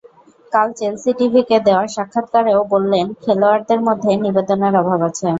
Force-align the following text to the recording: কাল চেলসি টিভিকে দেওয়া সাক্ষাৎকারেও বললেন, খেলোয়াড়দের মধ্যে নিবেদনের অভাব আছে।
কাল 0.53 0.67
চেলসি 0.79 1.11
টিভিকে 1.19 1.57
দেওয়া 1.67 1.85
সাক্ষাৎকারেও 1.95 2.61
বললেন, 2.73 3.05
খেলোয়াড়দের 3.23 3.79
মধ্যে 3.87 4.11
নিবেদনের 4.23 4.73
অভাব 4.81 4.99
আছে। 5.09 5.27